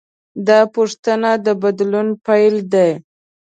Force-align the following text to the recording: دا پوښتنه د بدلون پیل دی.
دا 0.47 0.59
پوښتنه 0.75 1.31
د 1.45 1.47
بدلون 1.61 2.07
پیل 2.25 2.55
دی. 2.73 2.91